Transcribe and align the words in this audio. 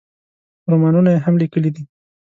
رومانونه 0.71 1.09
یې 1.13 1.19
هم 1.25 1.33
لیکلي 1.41 1.69
دي. 1.75 1.83